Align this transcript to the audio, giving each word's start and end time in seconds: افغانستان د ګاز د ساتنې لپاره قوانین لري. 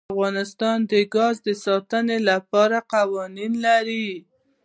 افغانستان 0.13 0.77
د 0.91 0.93
ګاز 1.15 1.35
د 1.47 1.49
ساتنې 1.65 2.17
لپاره 2.29 2.77
قوانین 2.93 3.53
لري. 3.65 4.09